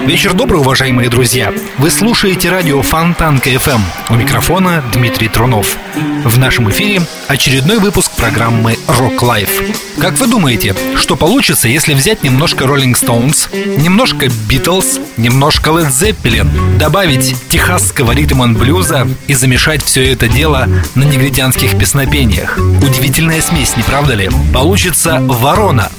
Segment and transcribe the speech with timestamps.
[0.00, 1.52] Вечер добрый, уважаемые друзья!
[1.76, 3.80] Вы слушаете радио Фонтанка FM.
[4.08, 5.76] У микрофона Дмитрий Трунов.
[6.24, 9.76] В нашем эфире очередной выпуск программы Rock Life.
[10.00, 16.78] Как вы думаете, что получится, если взять немножко Rolling Stones, немножко Beatles, немножко Led Zeppelin,
[16.78, 22.56] добавить техасского ритм блюза и замешать все это дело на негритянских песнопениях?
[22.58, 24.30] Удивительная смесь, не правда ли?
[24.54, 25.90] Получится ворона,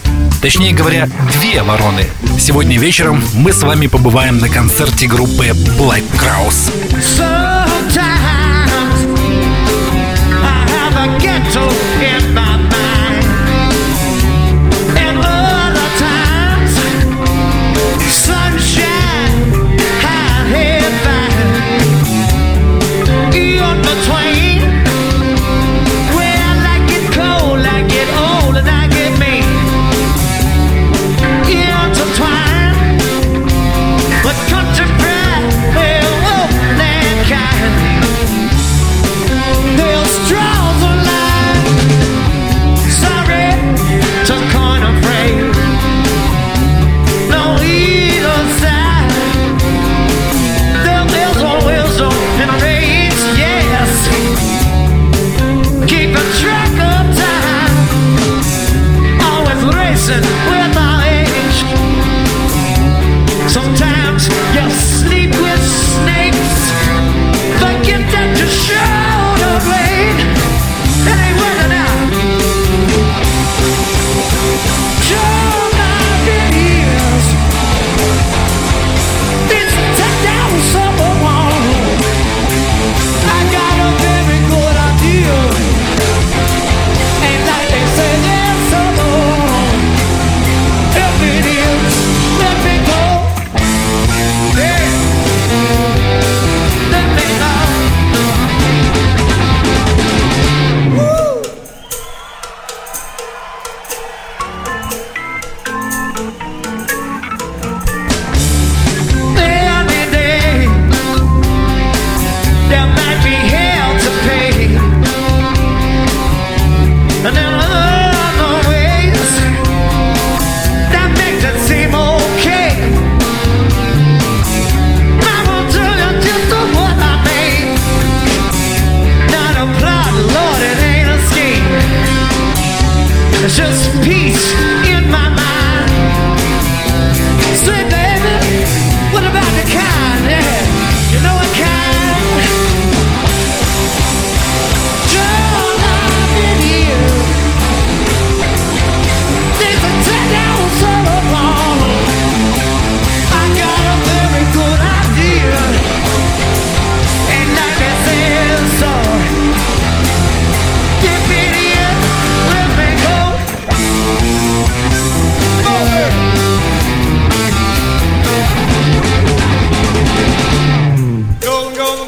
[0.42, 2.06] Точнее говоря, две вороны.
[2.40, 6.72] Сегодня вечером мы с вами побываем на концерте группы Black Crowes.
[6.90, 8.02] They'll straw the
[10.92, 11.79] line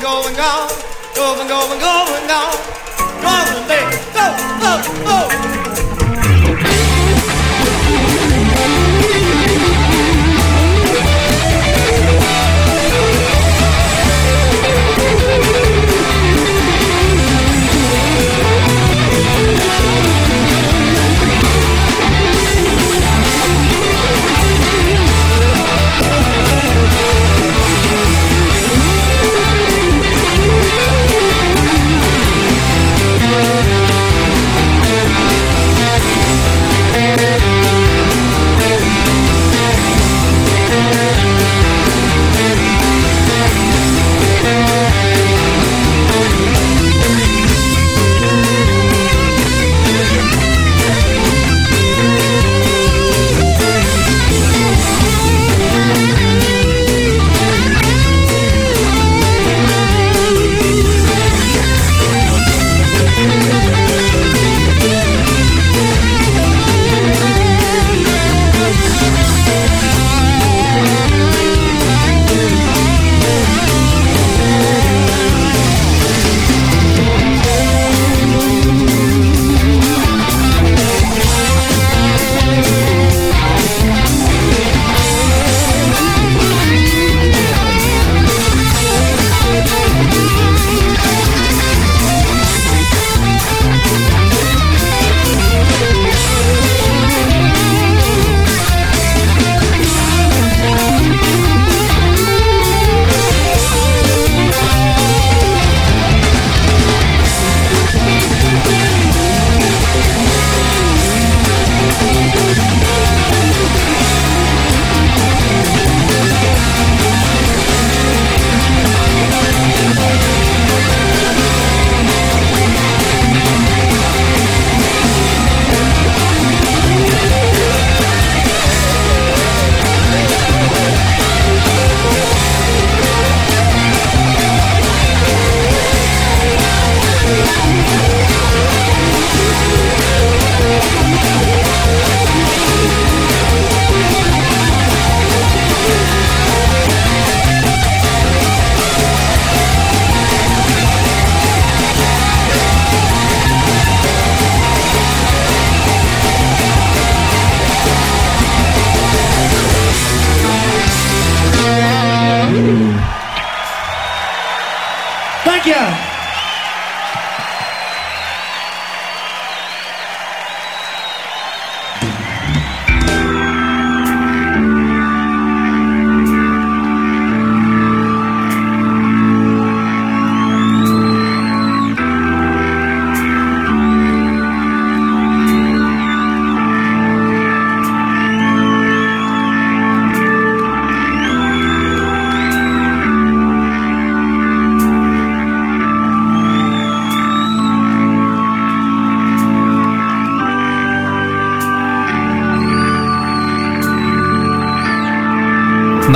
[0.02, 0.70] going, going,
[1.16, 2.58] going, going, going, going, going,
[3.22, 3.86] going, today.
[4.14, 4.26] Go,
[4.60, 5.51] go, go.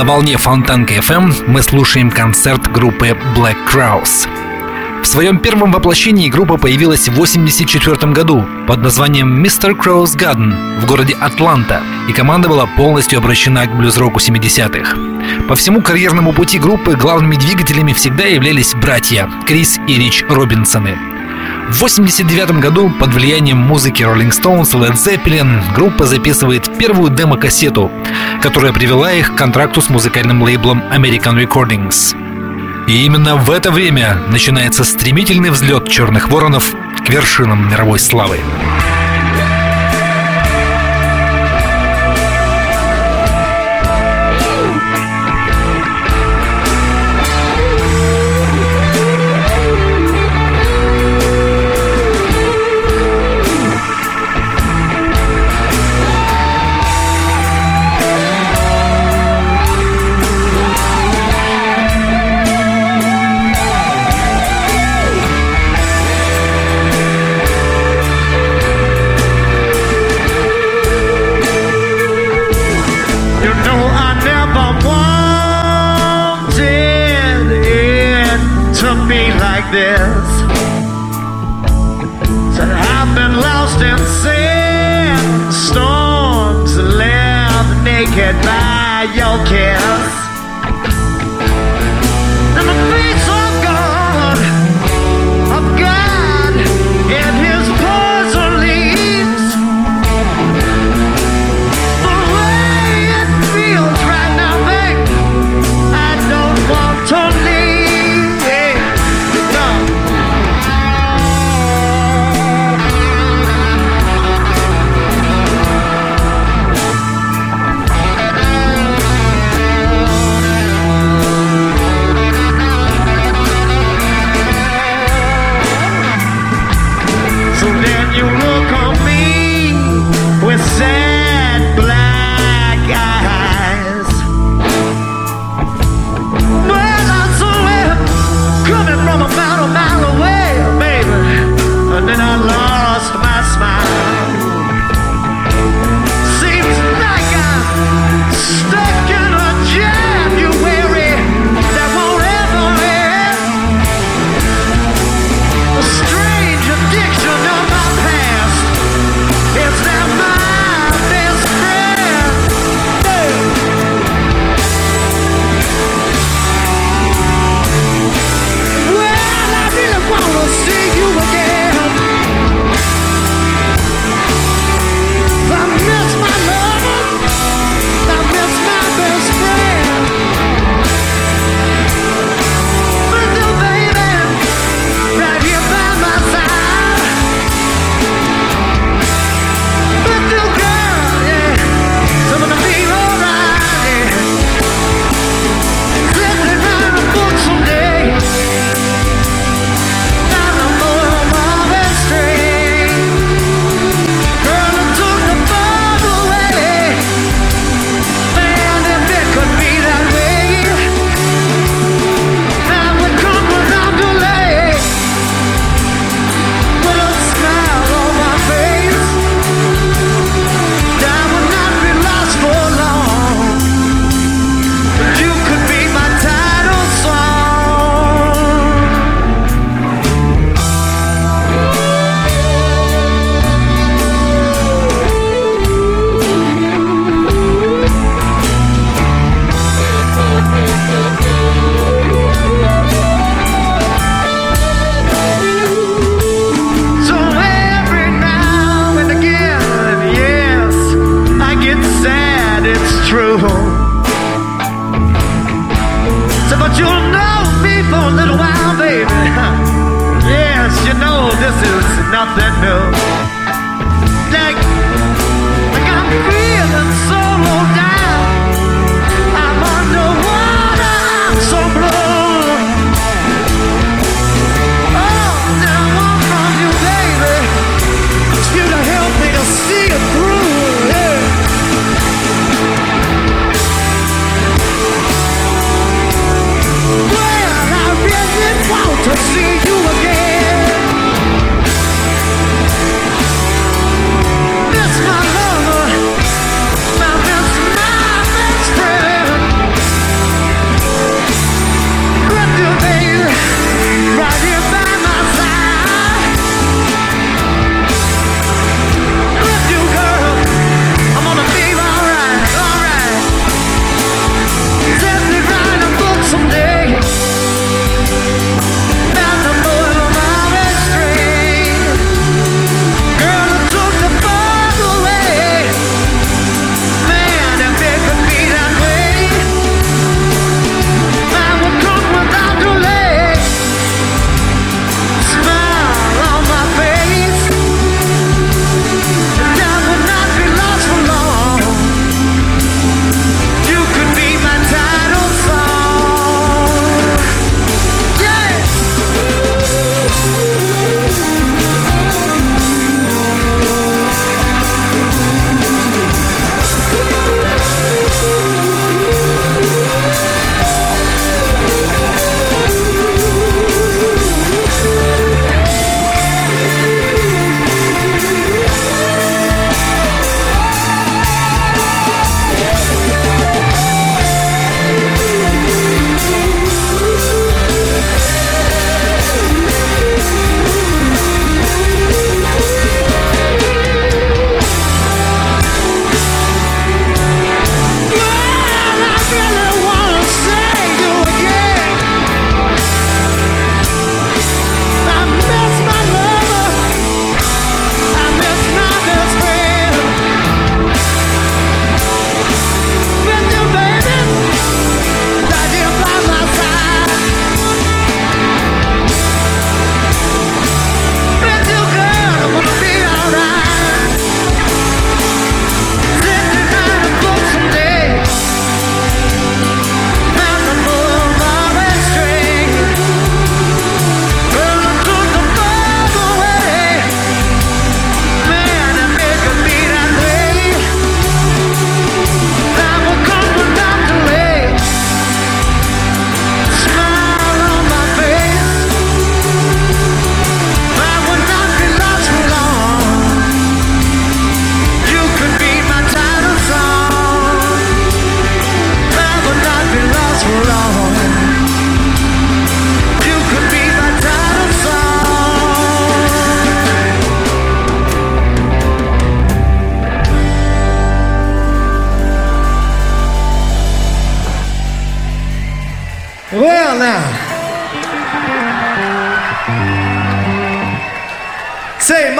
[0.06, 4.28] Волне Фонтанка FM мы слушаем концерт группы Black Crowes.
[5.02, 9.76] В своем первом воплощении группа появилась в 1984 году под названием Mr.
[9.76, 14.96] Crow's Garden в городе Атланта, и команда была полностью обращена к блюз-року 70-х.
[15.48, 20.96] По всему карьерному пути группы главными двигателями всегда являлись братья Крис и Рич Робинсоны–
[21.68, 27.90] в 1989 году под влиянием музыки Rolling Stones и Led Zeppelin группа записывает первую демо-кассету,
[28.40, 32.16] которая привела их к контракту с музыкальным лейблом American Recordings.
[32.86, 36.72] И именно в это время начинается стремительный взлет черных воронов
[37.04, 38.38] к вершинам мировой славы.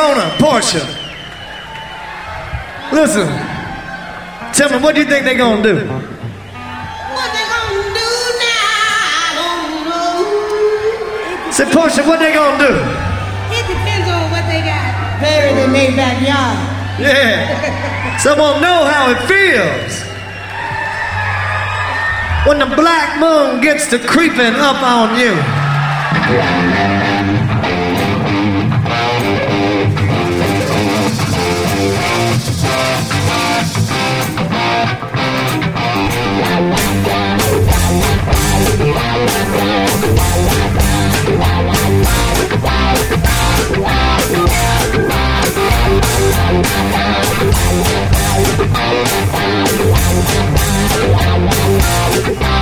[0.07, 0.83] Daytona, Porsche.
[2.93, 3.27] Listen,
[4.55, 5.75] tell me, what do you think they're gonna do?
[5.75, 8.71] What they gonna do now?
[9.19, 11.51] I don't know.
[11.51, 12.75] Say, Porsche, what they gonna do?
[13.51, 16.59] It depends on what they got buried in their backyard.
[17.01, 18.19] Yeah.
[18.19, 20.05] Someone know how it feels
[22.47, 25.35] when the black moon gets to creeping up on you.
[52.27, 52.56] Thank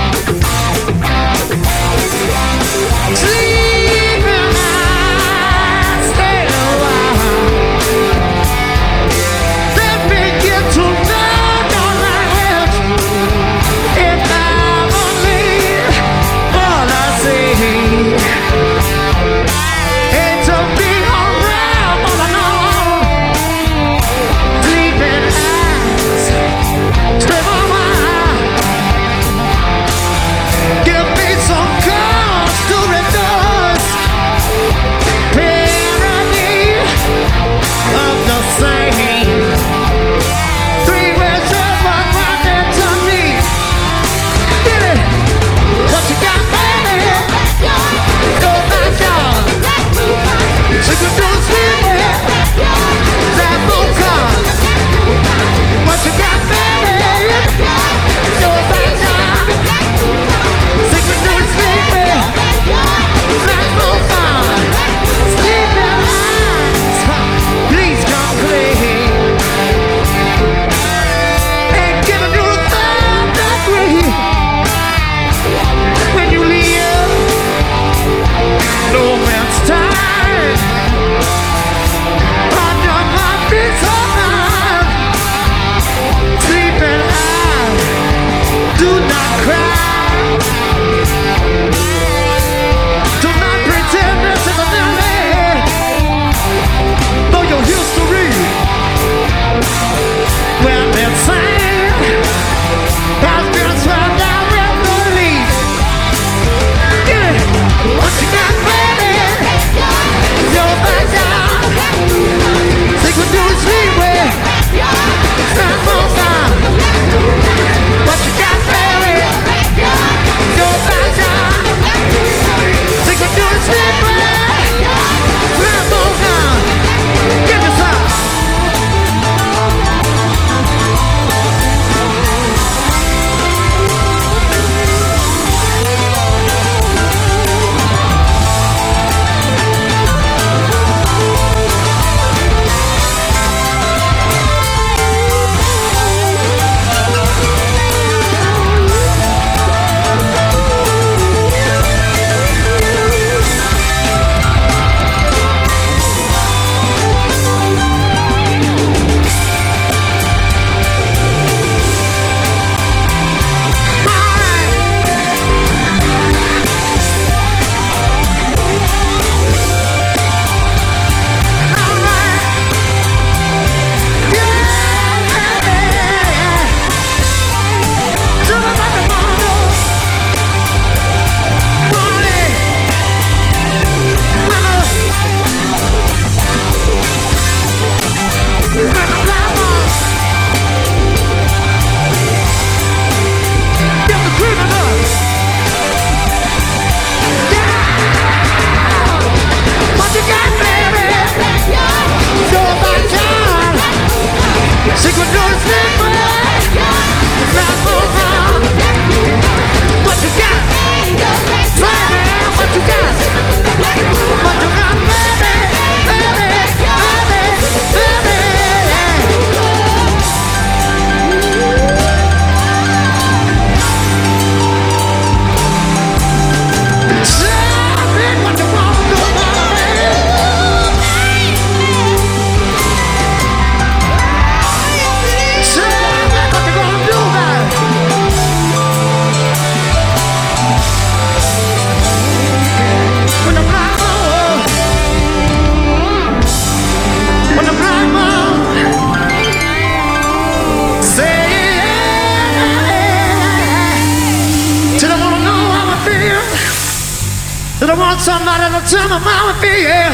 [258.35, 260.11] Somebody to tell how it feel.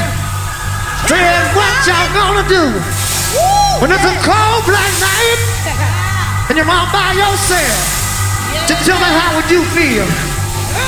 [1.10, 2.70] Saying what y'all gonna do
[3.82, 5.42] when it's a cold black night
[6.46, 7.82] and you're all by yourself.
[8.70, 10.06] Just tell me how would you feel?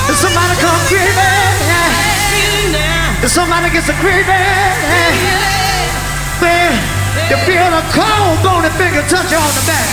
[0.06, 1.58] If somebody come creeping,
[3.18, 4.30] if somebody gets a creeping,
[6.38, 6.70] then
[7.34, 9.90] you feel a cold bony finger touch you on the back.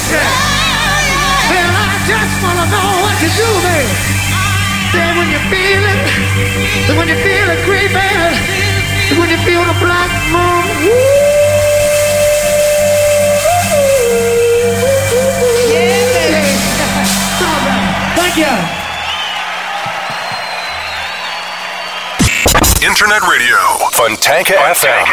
[1.50, 4.21] Then I just wanna know what you do, man.
[4.94, 6.02] Then when you feel it,
[6.88, 8.20] then when you feel it creeping,
[9.08, 10.92] then when you feel the black moon, woo.
[15.72, 16.44] Yeah, baby.
[17.40, 17.88] All right.
[18.20, 18.54] Thank you.
[22.88, 25.06] Интернет радио Фонтанка FM.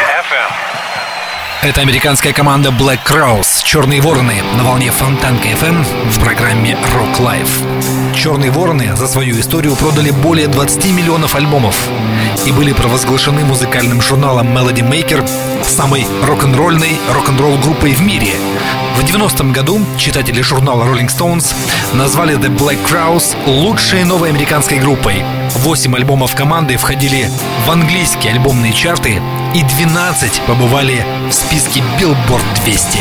[1.61, 7.98] Это американская команда Black Crowes, Черные Вороны, на волне Фонтанка FM в программе Rock Life.
[8.19, 11.87] Черные Вороны за свою историю продали более 20 миллионов альбомов
[12.45, 15.25] и были провозглашены музыкальным журналом Melody Maker
[15.63, 18.33] самой рок-н-ролльной рок-н-ролл группой в мире.
[18.97, 21.55] В 90-м году читатели журнала Rolling Stones
[21.93, 25.23] назвали The Black Crowes лучшей новой американской группой.
[25.59, 27.29] Восемь альбомов команды входили
[27.65, 29.21] в английские альбомные чарты
[29.55, 32.99] и 12 побывали в списке Billboard 200.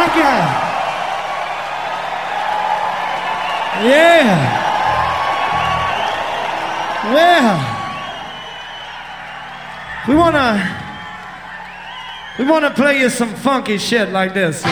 [0.00, 0.70] Yeah.
[7.12, 7.76] Yeah.
[10.08, 10.76] We wanna
[12.38, 14.64] we wanna play you some funky shit like this.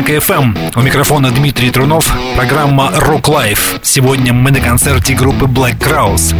[0.00, 0.72] Фонтанка FM.
[0.76, 2.10] У микрофона Дмитрий Трунов.
[2.34, 3.80] Программа Rock Life.
[3.82, 6.34] Сегодня мы на концерте группы Black Crowes.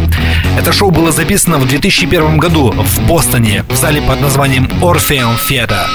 [0.57, 5.85] Это шоу было записано в 2001 году в Бостоне в зале под названием Orpheum Theater.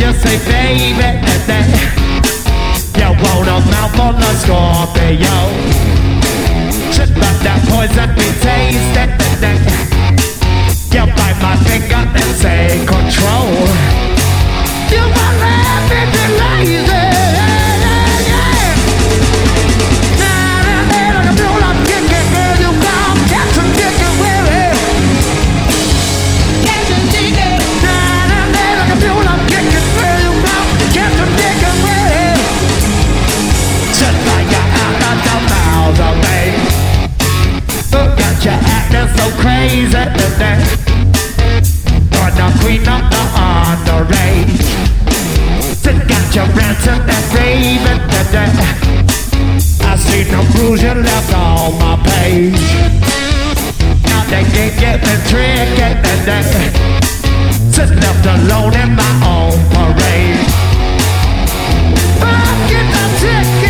[0.00, 1.10] you say baby
[1.70, 1.99] You
[3.22, 5.36] want a mouth on the Scorpio.
[6.92, 9.10] Just let that poison be tasted
[10.92, 13.50] You bite my finger and say control.
[14.92, 15.90] You my laugh
[16.40, 16.89] lazy
[39.60, 40.58] days at the day.
[42.12, 44.38] You're the queen of the honorary.
[45.84, 48.00] to get your ransom and grave at
[48.32, 48.44] the.
[49.90, 52.66] I see no clues you left on my page.
[54.08, 56.48] Now they can't get me trick at the day.
[57.76, 60.46] Just left alone in my own parade.
[62.22, 63.69] I get the ticket.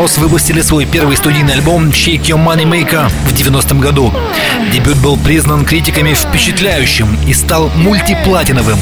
[0.00, 4.10] Краус выпустили свой первый студийный альбом Shake Your Money Maker в 90-м году.
[4.72, 8.78] Дебют был признан критиками впечатляющим и стал мультиплатиновым.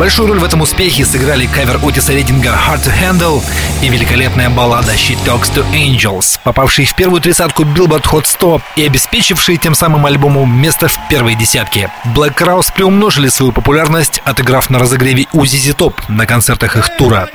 [0.00, 3.42] Большую роль в этом успехе сыграли кавер Отиса Рейдинга Hard to Handle
[3.82, 8.86] и великолепная баллада She Talks to Angels, попавший в первую тридцатку Billboard Hot 100 и
[8.86, 11.92] обеспечивший тем самым альбому место в первой десятке.
[12.16, 17.28] Black Crowes приумножили свою популярность, отыграв на разогреве у ZZ Top на концертах их тура.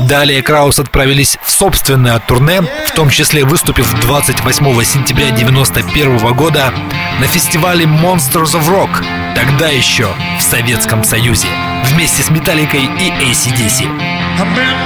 [0.00, 6.70] Далее Краус отправились в собственное турне, в том числе выступив 28 сентября 1991 года
[7.18, 9.04] на фестивале Monsters of Rock,
[9.34, 10.08] тогда еще
[10.38, 11.48] в Советском Союзе,
[11.84, 13.86] вместе с Металликой и ACDC.
[14.54, 14.80] Blue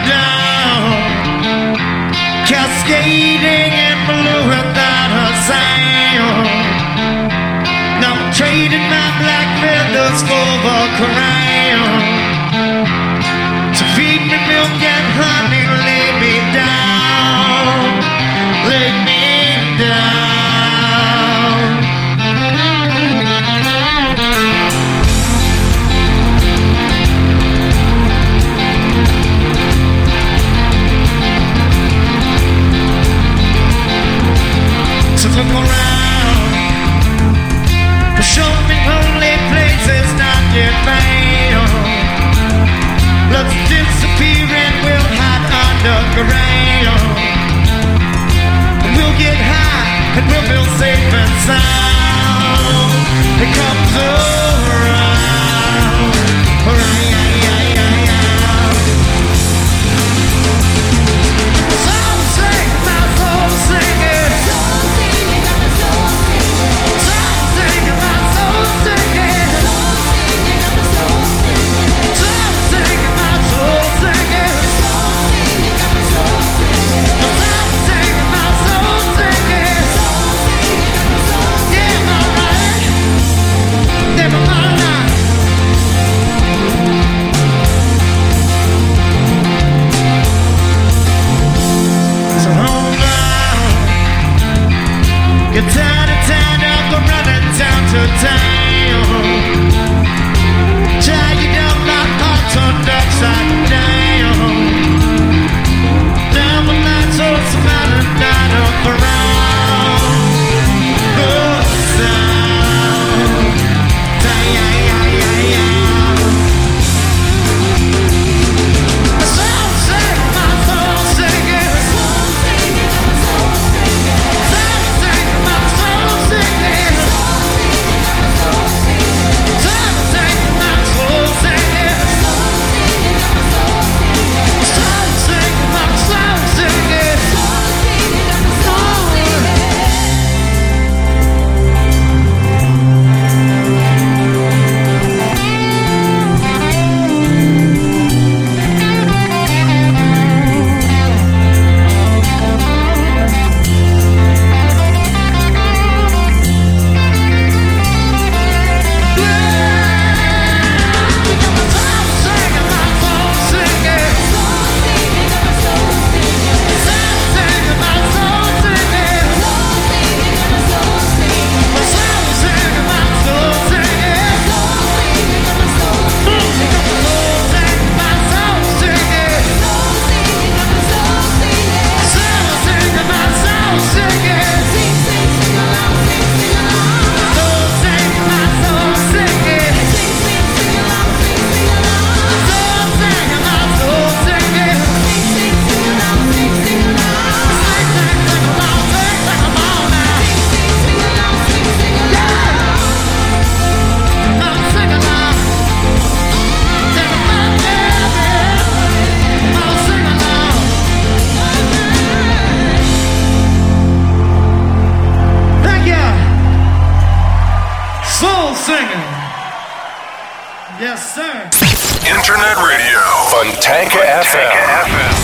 [222.34, 222.98] Internet Radio.
[223.30, 224.50] Funtanka FM.
[224.90, 225.23] FM.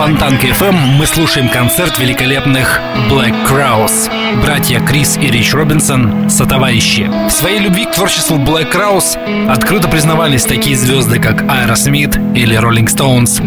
[0.00, 2.80] Фонтанка FM мы слушаем концерт великолепных
[3.10, 4.10] Black Crowes.
[4.42, 7.06] Братья Крис и Рич Робинсон— сотоварищи.
[7.28, 12.86] В своей любви к творчеству Black Crowes открыто признавались такие звезды, как Аэросмит или Rolling
[12.86, 13.42] Stones.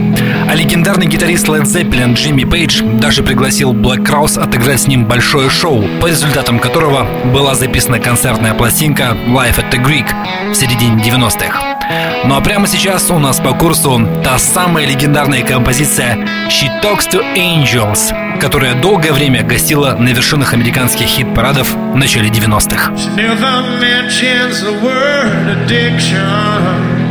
[0.47, 5.49] А легендарный гитарист Led Zeppelin Джимми Пейдж даже пригласил Black Crowes отыграть с ним большое
[5.49, 10.06] шоу, по результатам которого была записана концертная пластинка Live at the Greek
[10.51, 11.72] в середине 90-х.
[12.25, 16.15] Ну а прямо сейчас у нас по курсу та самая легендарная композиция
[16.47, 22.93] She Talks to Angels, которая долгое время гостила на вершинах американских хит-парадов в начале 90-х.
[22.93, 27.03] She never mentions the word addiction.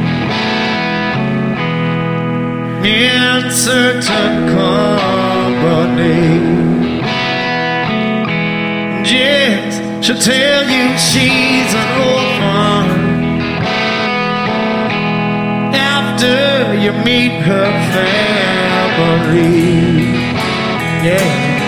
[2.85, 4.21] Answer to
[4.57, 6.03] company.
[9.05, 12.22] Yes, she'll tell you she's an orphan.
[16.83, 19.23] You meet her family.
[21.07, 21.62] Yeah.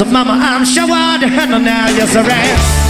[0.00, 2.83] of mama, I'm showered, and now you're surrounded.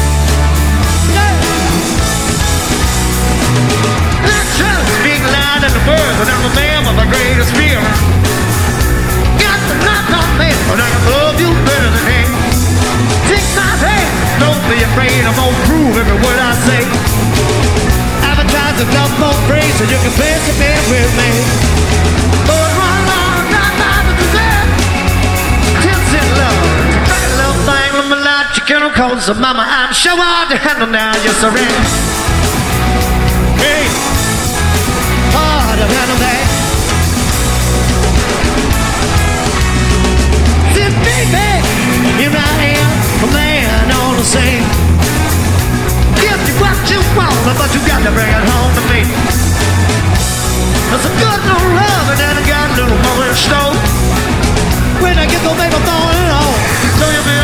[29.24, 31.84] So mama, I'm sure I to handle now, I am.
[33.56, 33.88] Hey,
[35.32, 36.44] hard to handle that.
[40.76, 41.48] Said, baby,
[42.20, 42.90] here I am,
[43.24, 44.60] a man all the same.
[46.20, 49.08] Give you what you want, but you got to bring it home to me.
[50.92, 53.72] There's a good little love and I got a little more in store.
[55.00, 56.56] When I get the baby born and all,
[57.00, 57.43] so you be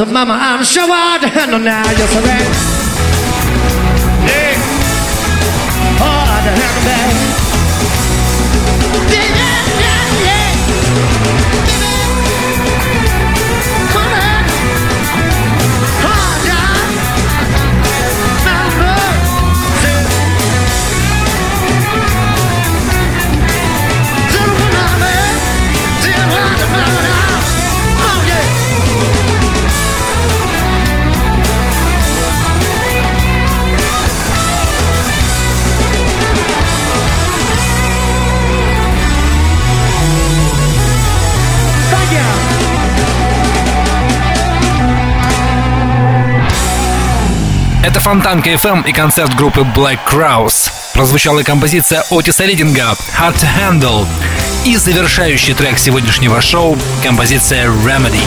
[0.00, 1.22] of mama, I'm showered.
[1.30, 2.35] handle now you're.
[48.06, 50.70] Фонтанка FM и концерт группы Black Crowes.
[50.94, 54.06] Прозвучала композиция Отиса Ридинга «Hard to Handle»
[54.64, 58.22] и завершающий трек сегодняшнего шоу— композиция Remedy.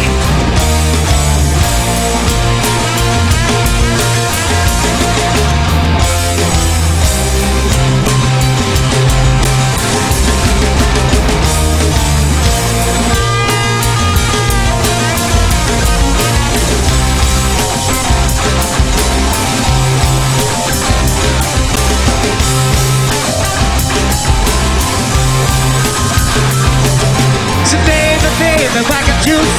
[29.29, 29.58] You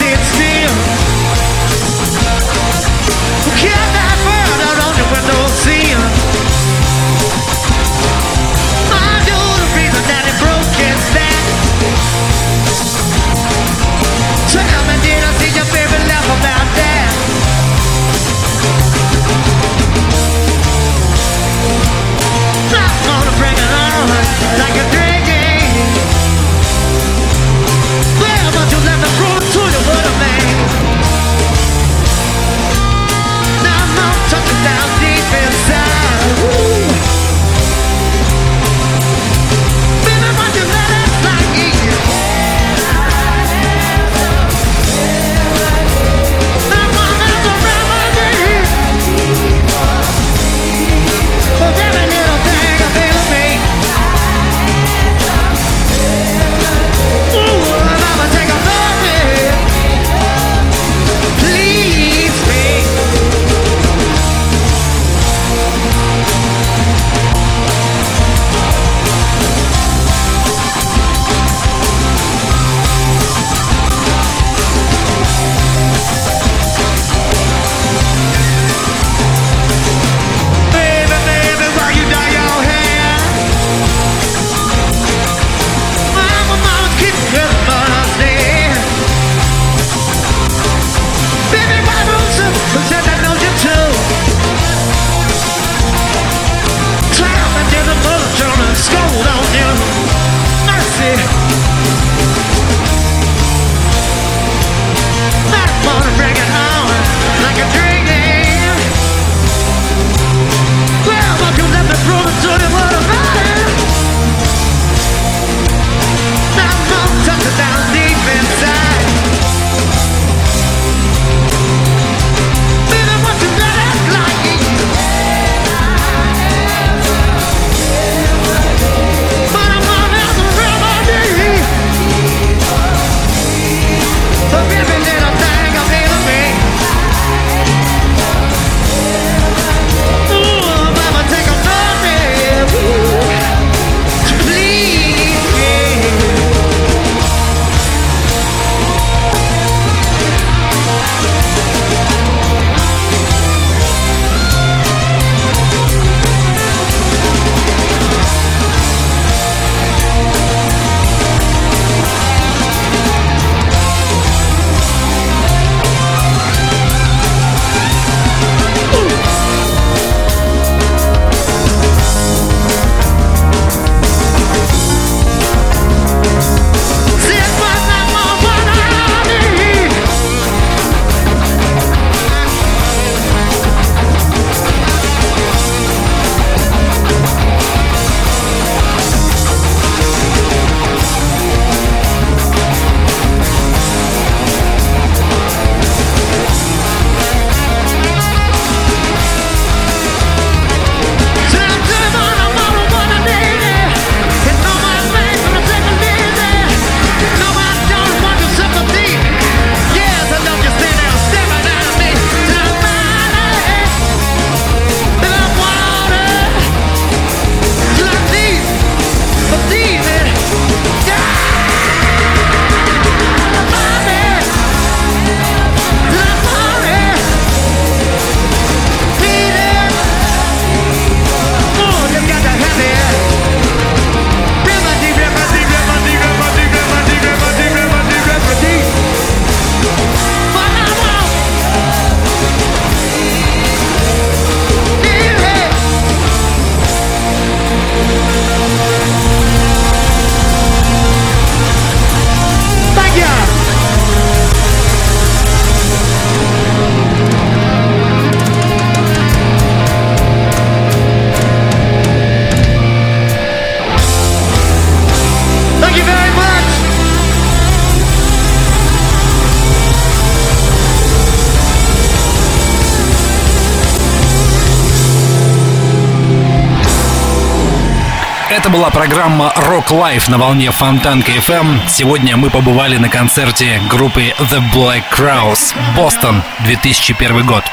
[279.01, 281.89] программа Rock Life на волне Фонтанка FM.
[281.89, 287.65] Сегодня мы побывали на концерте группы The Black Crowes, Бостон, 2001 год.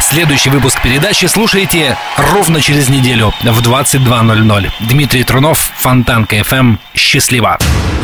[0.00, 4.70] Следующий выпуск передачи слушайте ровно через неделю в 22.00.
[4.80, 6.78] Дмитрий Трунов, Фонтанка FM.
[6.94, 7.58] Счастливо!